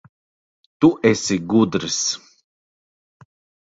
Tu 0.79 0.91
esi 1.11 1.39
gudrs. 1.53 2.03